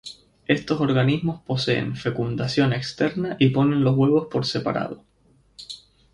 [0.47, 5.05] Estos organismos poseen fecundación externa y ponen los huevos por separado.